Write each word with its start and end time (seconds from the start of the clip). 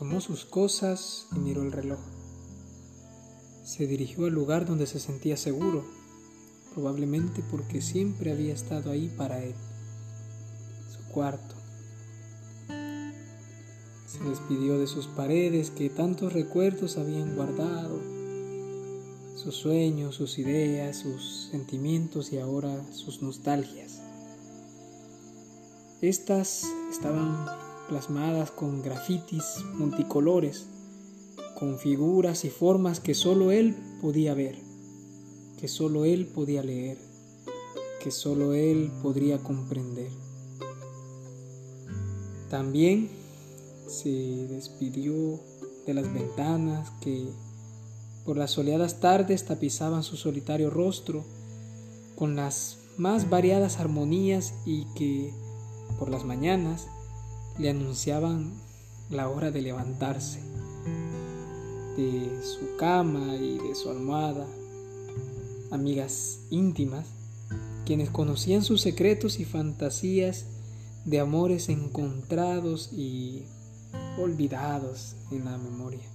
Tomó 0.00 0.22
sus 0.22 0.46
cosas 0.46 1.26
y 1.36 1.40
miró 1.40 1.60
el 1.60 1.72
reloj. 1.72 1.98
Se 3.64 3.86
dirigió 3.86 4.24
al 4.24 4.32
lugar 4.32 4.64
donde 4.64 4.86
se 4.86 4.98
sentía 4.98 5.36
seguro, 5.36 5.84
probablemente 6.72 7.42
porque 7.50 7.82
siempre 7.82 8.32
había 8.32 8.54
estado 8.54 8.92
ahí 8.92 9.12
para 9.14 9.44
él, 9.44 9.52
su 10.90 11.06
cuarto. 11.12 11.54
Se 14.06 14.24
despidió 14.24 14.78
de 14.78 14.86
sus 14.86 15.06
paredes 15.06 15.68
que 15.68 15.90
tantos 15.90 16.32
recuerdos 16.32 16.96
habían 16.96 17.36
guardado, 17.36 18.00
sus 19.36 19.54
sueños, 19.54 20.14
sus 20.14 20.38
ideas, 20.38 20.96
sus 20.96 21.50
sentimientos 21.50 22.32
y 22.32 22.38
ahora 22.38 22.90
sus 22.90 23.20
nostalgias. 23.20 24.00
Estas 26.00 26.64
estaban 26.90 27.69
plasmadas 27.90 28.52
con 28.52 28.82
grafitis 28.82 29.64
multicolores, 29.74 30.66
con 31.58 31.76
figuras 31.76 32.44
y 32.44 32.48
formas 32.48 33.00
que 33.00 33.14
solo 33.14 33.50
él 33.50 33.74
podía 34.00 34.32
ver, 34.32 34.56
que 35.58 35.66
solo 35.66 36.04
él 36.04 36.28
podía 36.28 36.62
leer, 36.62 36.98
que 38.00 38.12
solo 38.12 38.54
él 38.54 38.92
podría 39.02 39.38
comprender. 39.38 40.12
También 42.48 43.10
se 43.88 44.46
despidió 44.46 45.40
de 45.84 45.94
las 45.94 46.14
ventanas 46.14 46.92
que 47.00 47.26
por 48.24 48.36
las 48.36 48.52
soleadas 48.52 49.00
tardes 49.00 49.46
tapizaban 49.46 50.04
su 50.04 50.16
solitario 50.16 50.70
rostro 50.70 51.24
con 52.14 52.36
las 52.36 52.78
más 52.96 53.28
variadas 53.28 53.80
armonías 53.80 54.54
y 54.64 54.84
que 54.94 55.34
por 55.98 56.08
las 56.08 56.24
mañanas 56.24 56.86
le 57.60 57.68
anunciaban 57.68 58.54
la 59.10 59.28
hora 59.28 59.50
de 59.50 59.60
levantarse 59.60 60.40
de 61.96 62.40
su 62.42 62.76
cama 62.78 63.36
y 63.36 63.58
de 63.58 63.74
su 63.74 63.90
almohada. 63.90 64.46
Amigas 65.70 66.38
íntimas, 66.48 67.06
quienes 67.84 68.08
conocían 68.08 68.62
sus 68.62 68.80
secretos 68.80 69.40
y 69.40 69.44
fantasías 69.44 70.46
de 71.04 71.20
amores 71.20 71.68
encontrados 71.68 72.90
y 72.94 73.44
olvidados 74.18 75.16
en 75.30 75.44
la 75.44 75.58
memoria. 75.58 76.08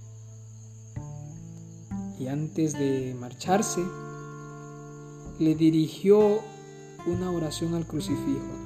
Y 2.18 2.26
antes 2.26 2.72
de 2.72 3.14
marcharse, 3.14 3.84
le 5.38 5.54
dirigió 5.54 6.40
una 7.06 7.30
oración 7.30 7.74
al 7.74 7.86
crucifijo 7.86 8.65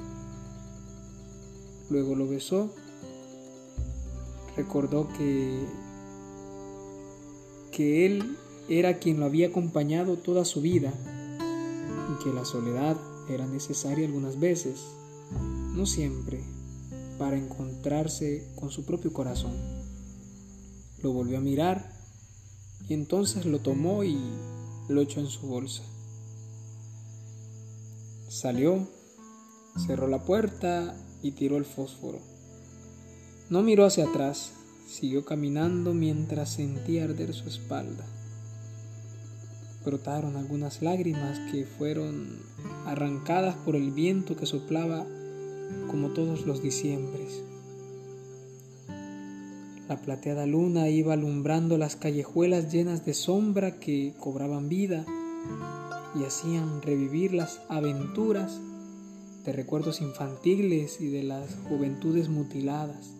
Luego 1.91 2.15
lo 2.15 2.25
besó. 2.25 2.69
Recordó 4.55 5.09
que, 5.09 5.65
que 7.71 8.05
él 8.05 8.37
era 8.69 8.97
quien 8.97 9.19
lo 9.19 9.25
había 9.25 9.47
acompañado 9.47 10.15
toda 10.17 10.45
su 10.45 10.61
vida 10.61 10.93
y 12.09 12.23
que 12.23 12.31
la 12.31 12.45
soledad 12.45 12.97
era 13.29 13.45
necesaria 13.45 14.05
algunas 14.05 14.39
veces, 14.39 14.79
no 15.75 15.85
siempre, 15.85 16.41
para 17.19 17.37
encontrarse 17.37 18.47
con 18.55 18.71
su 18.71 18.85
propio 18.85 19.11
corazón. 19.11 19.53
Lo 21.03 21.11
volvió 21.11 21.39
a 21.39 21.41
mirar 21.41 21.91
y 22.87 22.93
entonces 22.93 23.45
lo 23.45 23.59
tomó 23.59 24.05
y 24.05 24.17
lo 24.87 25.01
echó 25.01 25.19
en 25.19 25.27
su 25.27 25.45
bolsa. 25.45 25.83
Salió, 28.29 28.87
cerró 29.85 30.07
la 30.07 30.23
puerta 30.23 30.95
y 31.21 31.31
tiró 31.31 31.57
el 31.57 31.65
fósforo. 31.65 32.19
No 33.49 33.61
miró 33.61 33.85
hacia 33.85 34.05
atrás, 34.05 34.51
siguió 34.87 35.25
caminando 35.25 35.93
mientras 35.93 36.53
sentía 36.53 37.03
arder 37.03 37.33
su 37.33 37.47
espalda. 37.47 38.05
Brotaron 39.85 40.35
algunas 40.35 40.81
lágrimas 40.81 41.39
que 41.51 41.65
fueron 41.65 42.39
arrancadas 42.85 43.55
por 43.55 43.75
el 43.75 43.91
viento 43.91 44.35
que 44.35 44.45
soplaba 44.45 45.05
como 45.89 46.09
todos 46.09 46.45
los 46.45 46.61
diciembres. 46.61 47.41
La 49.89 50.01
plateada 50.01 50.45
luna 50.45 50.87
iba 50.89 51.13
alumbrando 51.13 51.77
las 51.77 51.95
callejuelas 51.95 52.71
llenas 52.71 53.05
de 53.05 53.13
sombra 53.13 53.79
que 53.79 54.13
cobraban 54.19 54.69
vida 54.69 55.05
y 56.17 56.23
hacían 56.23 56.81
revivir 56.81 57.33
las 57.33 57.59
aventuras 57.67 58.61
de 59.45 59.51
recuerdos 59.53 60.01
infantiles 60.01 61.01
y 61.01 61.07
de 61.07 61.23
las 61.23 61.55
juventudes 61.67 62.29
mutiladas. 62.29 63.15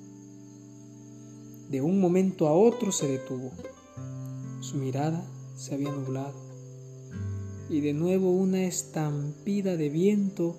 De 1.70 1.82
un 1.82 2.00
momento 2.00 2.48
a 2.48 2.54
otro 2.54 2.92
se 2.92 3.08
detuvo. 3.08 3.52
Su 4.60 4.78
mirada 4.78 5.26
se 5.56 5.74
había 5.74 5.92
nublado. 5.92 6.36
Y 7.70 7.82
de 7.82 7.94
nuevo 7.94 8.32
una 8.32 8.64
estampida 8.66 9.78
de 9.78 9.90
viento 9.90 10.58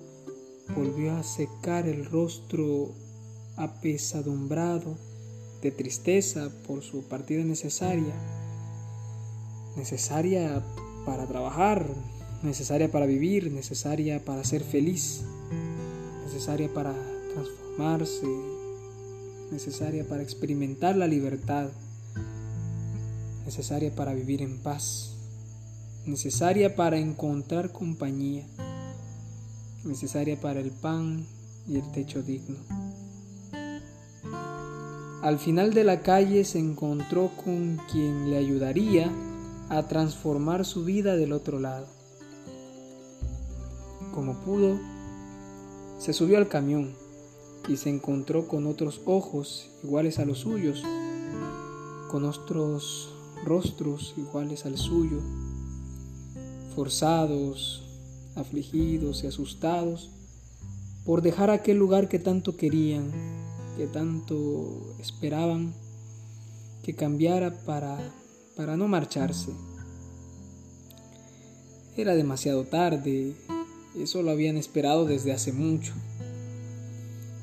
volvió 0.74 1.14
a 1.14 1.22
secar 1.22 1.86
el 1.86 2.06
rostro 2.06 2.94
apesadumbrado 3.56 4.96
de 5.60 5.70
tristeza 5.70 6.50
por 6.66 6.82
su 6.82 7.04
partida 7.04 7.44
necesaria, 7.44 8.14
necesaria 9.76 10.64
para 11.04 11.26
trabajar, 11.26 11.86
necesaria 12.42 12.90
para 12.90 13.06
vivir, 13.06 13.52
necesaria 13.52 14.24
para 14.24 14.42
ser 14.44 14.64
feliz 14.64 15.22
necesaria 16.32 16.72
para 16.72 16.94
transformarse, 17.34 18.26
necesaria 19.50 20.08
para 20.08 20.22
experimentar 20.22 20.96
la 20.96 21.06
libertad, 21.06 21.68
necesaria 23.44 23.94
para 23.94 24.14
vivir 24.14 24.40
en 24.40 24.56
paz, 24.58 25.14
necesaria 26.06 26.74
para 26.74 26.96
encontrar 26.96 27.70
compañía, 27.70 28.46
necesaria 29.84 30.40
para 30.40 30.60
el 30.60 30.70
pan 30.70 31.26
y 31.68 31.76
el 31.76 31.92
techo 31.92 32.22
digno. 32.22 32.56
Al 35.20 35.38
final 35.38 35.74
de 35.74 35.84
la 35.84 36.00
calle 36.00 36.44
se 36.44 36.60
encontró 36.60 37.30
con 37.44 37.78
quien 37.92 38.30
le 38.30 38.38
ayudaría 38.38 39.12
a 39.68 39.82
transformar 39.82 40.64
su 40.64 40.82
vida 40.82 41.14
del 41.14 41.32
otro 41.34 41.60
lado. 41.60 41.88
Como 44.14 44.40
pudo, 44.40 44.80
se 46.02 46.12
subió 46.12 46.36
al 46.36 46.48
camión 46.48 46.96
y 47.68 47.76
se 47.76 47.88
encontró 47.88 48.48
con 48.48 48.66
otros 48.66 49.00
ojos 49.04 49.70
iguales 49.84 50.18
a 50.18 50.24
los 50.24 50.38
suyos, 50.38 50.82
con 52.10 52.24
otros 52.24 53.14
rostros 53.44 54.12
iguales 54.16 54.66
al 54.66 54.76
suyo, 54.76 55.20
forzados, 56.74 57.84
afligidos 58.34 59.22
y 59.22 59.28
asustados 59.28 60.10
por 61.04 61.22
dejar 61.22 61.50
aquel 61.50 61.76
lugar 61.76 62.08
que 62.08 62.18
tanto 62.18 62.56
querían, 62.56 63.12
que 63.76 63.86
tanto 63.86 64.96
esperaban 64.98 65.72
que 66.82 66.96
cambiara 66.96 67.62
para, 67.64 67.96
para 68.56 68.76
no 68.76 68.88
marcharse. 68.88 69.52
Era 71.96 72.16
demasiado 72.16 72.64
tarde 72.64 73.36
eso 73.96 74.22
lo 74.22 74.30
habían 74.30 74.56
esperado 74.56 75.04
desde 75.04 75.32
hace 75.32 75.52
mucho. 75.52 75.92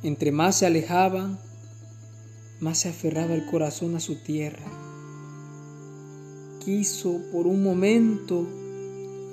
Entre 0.01 0.31
más 0.31 0.57
se 0.57 0.65
alejaban, 0.65 1.39
más 2.59 2.79
se 2.79 2.89
aferraba 2.89 3.35
el 3.35 3.45
corazón 3.45 3.95
a 3.95 3.99
su 3.99 4.15
tierra. 4.15 4.65
Quiso 6.63 7.21
por 7.31 7.47
un 7.47 7.63
momento 7.63 8.47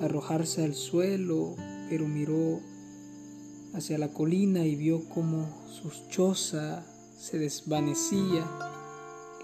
arrojarse 0.01 0.63
al 0.63 0.75
suelo, 0.75 1.55
pero 1.89 2.07
miró 2.07 2.61
hacia 3.73 3.97
la 3.97 4.09
colina 4.09 4.65
y 4.65 4.75
vio 4.75 5.07
como 5.09 5.49
su 5.67 5.91
choza 6.09 6.85
se 7.17 7.39
desvanecía 7.39 8.47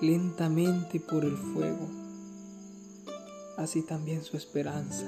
lentamente 0.01 0.99
por 0.99 1.25
el 1.25 1.37
fuego. 1.37 1.89
Así 3.57 3.81
también 3.81 4.23
su 4.23 4.37
esperanza 4.37 5.05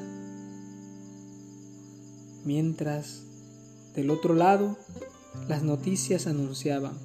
mientras 2.45 3.23
del 3.93 4.09
otro 4.09 4.33
lado 4.33 4.77
las 5.47 5.63
noticias 5.63 6.27
anunciaban, 6.27 6.97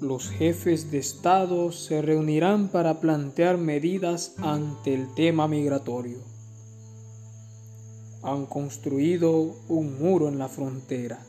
los 0.00 0.28
jefes 0.28 0.90
de 0.90 0.98
Estado 0.98 1.72
se 1.72 2.02
reunirán 2.02 2.68
para 2.68 3.00
plantear 3.00 3.56
medidas 3.56 4.34
ante 4.38 4.94
el 4.94 5.12
tema 5.14 5.48
migratorio. 5.48 6.18
Han 8.22 8.46
construido 8.46 9.56
un 9.68 9.98
muro 9.98 10.28
en 10.28 10.38
la 10.38 10.48
frontera. 10.48 11.24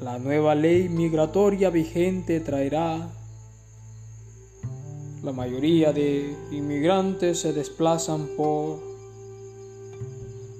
La 0.00 0.18
nueva 0.18 0.54
ley 0.54 0.88
migratoria 0.88 1.70
vigente 1.70 2.38
traerá 2.40 3.10
la 5.22 5.32
mayoría 5.32 5.92
de 5.92 6.36
inmigrantes 6.52 7.40
se 7.40 7.52
desplazan 7.52 8.28
por 8.36 8.87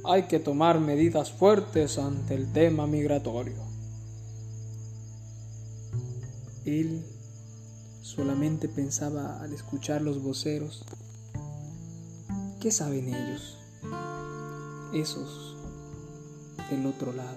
hay 0.08 0.22
que 0.22 0.38
tomar 0.38 0.80
medidas 0.80 1.30
fuertes 1.30 1.98
ante 1.98 2.34
el 2.34 2.50
tema 2.50 2.86
migratorio. 2.86 3.62
Él 6.64 7.04
solamente 8.00 8.68
pensaba 8.68 9.38
al 9.42 9.52
escuchar 9.52 10.00
los 10.00 10.22
voceros, 10.22 10.84
¿qué 12.58 12.70
saben 12.70 13.14
ellos? 13.14 13.58
Esos 14.94 15.56
del 16.70 16.86
otro 16.86 17.12
lado. 17.12 17.36